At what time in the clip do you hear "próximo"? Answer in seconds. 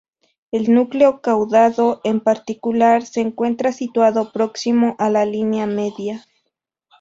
4.31-4.95